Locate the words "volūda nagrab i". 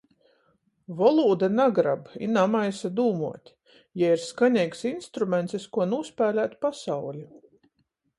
0.99-2.29